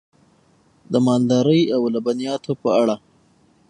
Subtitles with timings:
[0.91, 2.95] د مالدارۍ او لبنیاتو په اړه: